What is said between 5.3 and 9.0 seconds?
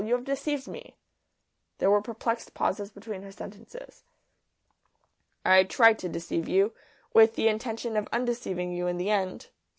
"I tried to deceive you, with the intention of undeceiving you in